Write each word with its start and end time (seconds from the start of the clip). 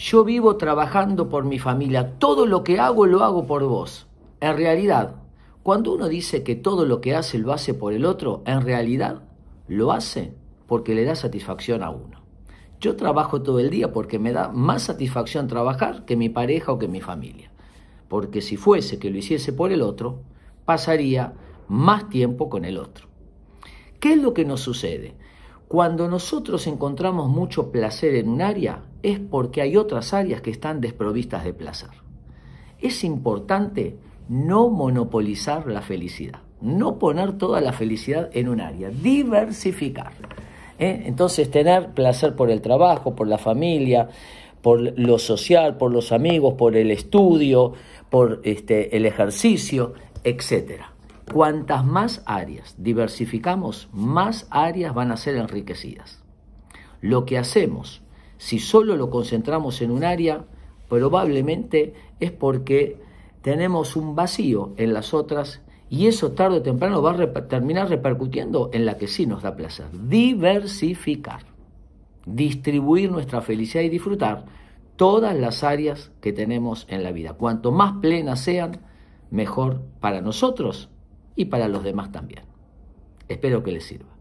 yo 0.00 0.24
vivo 0.24 0.56
trabajando 0.56 1.28
por 1.28 1.44
mi 1.44 1.58
familia, 1.58 2.18
todo 2.18 2.46
lo 2.46 2.64
que 2.64 2.80
hago 2.80 3.04
lo 3.04 3.22
hago 3.22 3.46
por 3.46 3.64
vos. 3.64 4.06
En 4.40 4.56
realidad, 4.56 5.16
cuando 5.62 5.92
uno 5.92 6.08
dice 6.08 6.42
que 6.42 6.56
todo 6.56 6.86
lo 6.86 7.02
que 7.02 7.14
hace 7.14 7.38
lo 7.38 7.52
hace 7.52 7.74
por 7.74 7.92
el 7.92 8.06
otro, 8.06 8.42
en 8.46 8.62
realidad 8.62 9.24
lo 9.68 9.92
hace 9.92 10.32
porque 10.66 10.94
le 10.94 11.04
da 11.04 11.14
satisfacción 11.16 11.82
a 11.82 11.90
uno. 11.90 12.22
Yo 12.80 12.96
trabajo 12.96 13.42
todo 13.42 13.60
el 13.60 13.68
día 13.68 13.92
porque 13.92 14.18
me 14.18 14.32
da 14.32 14.48
más 14.48 14.84
satisfacción 14.84 15.48
trabajar 15.48 16.06
que 16.06 16.16
mi 16.16 16.30
pareja 16.30 16.72
o 16.72 16.78
que 16.78 16.88
mi 16.88 17.02
familia. 17.02 17.52
Porque 18.08 18.40
si 18.40 18.56
fuese 18.56 18.98
que 18.98 19.10
lo 19.10 19.18
hiciese 19.18 19.52
por 19.52 19.70
el 19.70 19.82
otro, 19.82 20.22
pasaría 20.64 21.34
más 21.68 22.08
tiempo 22.08 22.48
con 22.48 22.64
el 22.64 22.78
otro. 22.78 23.06
¿Qué 24.00 24.14
es 24.14 24.22
lo 24.22 24.32
que 24.32 24.46
nos 24.46 24.62
sucede? 24.62 25.14
Cuando 25.70 26.08
nosotros 26.08 26.66
encontramos 26.66 27.28
mucho 27.28 27.70
placer 27.70 28.16
en 28.16 28.28
un 28.28 28.42
área 28.42 28.82
es 29.04 29.20
porque 29.20 29.62
hay 29.62 29.76
otras 29.76 30.12
áreas 30.12 30.40
que 30.40 30.50
están 30.50 30.80
desprovistas 30.80 31.44
de 31.44 31.54
placer. 31.54 31.90
Es 32.80 33.04
importante 33.04 33.96
no 34.28 34.68
monopolizar 34.68 35.68
la 35.68 35.80
felicidad, 35.80 36.40
no 36.60 36.98
poner 36.98 37.38
toda 37.38 37.60
la 37.60 37.72
felicidad 37.72 38.30
en 38.32 38.48
un 38.48 38.60
área, 38.60 38.90
diversificar. 38.90 40.10
¿eh? 40.76 41.04
Entonces 41.06 41.48
tener 41.52 41.90
placer 41.90 42.34
por 42.34 42.50
el 42.50 42.60
trabajo, 42.62 43.14
por 43.14 43.28
la 43.28 43.38
familia, 43.38 44.08
por 44.62 44.98
lo 44.98 45.20
social, 45.20 45.76
por 45.76 45.92
los 45.92 46.10
amigos, 46.10 46.54
por 46.54 46.76
el 46.76 46.90
estudio, 46.90 47.74
por 48.10 48.40
este, 48.42 48.96
el 48.96 49.06
ejercicio, 49.06 49.94
etcétera. 50.24 50.94
Cuantas 51.32 51.84
más 51.84 52.22
áreas 52.26 52.74
diversificamos, 52.76 53.88
más 53.92 54.48
áreas 54.50 54.92
van 54.94 55.12
a 55.12 55.16
ser 55.16 55.36
enriquecidas. 55.36 56.20
Lo 57.00 57.24
que 57.24 57.38
hacemos, 57.38 58.02
si 58.36 58.58
solo 58.58 58.96
lo 58.96 59.10
concentramos 59.10 59.80
en 59.80 59.92
un 59.92 60.02
área, 60.02 60.44
probablemente 60.88 61.94
es 62.18 62.32
porque 62.32 63.00
tenemos 63.42 63.94
un 63.94 64.16
vacío 64.16 64.72
en 64.76 64.92
las 64.92 65.14
otras 65.14 65.62
y 65.88 66.08
eso 66.08 66.32
tarde 66.32 66.58
o 66.58 66.62
temprano 66.62 67.00
va 67.00 67.12
a 67.12 67.46
terminar 67.46 67.88
repercutiendo 67.88 68.70
en 68.72 68.84
la 68.84 68.96
que 68.96 69.06
sí 69.06 69.24
nos 69.24 69.44
da 69.44 69.54
placer. 69.54 69.86
Diversificar, 69.92 71.42
distribuir 72.26 73.12
nuestra 73.12 73.40
felicidad 73.40 73.84
y 73.84 73.88
disfrutar 73.88 74.46
todas 74.96 75.38
las 75.38 75.62
áreas 75.62 76.10
que 76.20 76.32
tenemos 76.32 76.86
en 76.88 77.04
la 77.04 77.12
vida. 77.12 77.34
Cuanto 77.34 77.70
más 77.70 77.94
plenas 78.00 78.40
sean, 78.40 78.80
mejor 79.30 79.80
para 80.00 80.20
nosotros 80.20 80.90
y 81.36 81.46
para 81.46 81.68
los 81.68 81.84
demás 81.84 82.12
también. 82.12 82.44
Espero 83.28 83.62
que 83.62 83.72
les 83.72 83.84
sirva. 83.84 84.19